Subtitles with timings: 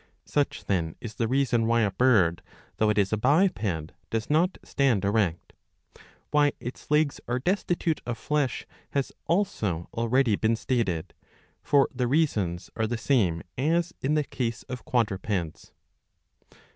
[0.25, 2.41] Such then is the reason why a bird,
[2.77, 3.63] though it is a biped,
[4.09, 5.53] does not stand erect.
[6.31, 11.13] Why its legs are destitute of flesh has also already been stated;
[11.61, 15.71] for the reasons are the same as in the case of quadrupeds.